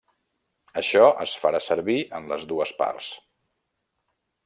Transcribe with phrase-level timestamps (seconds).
[0.81, 3.15] Això es farà servir en les dues parts.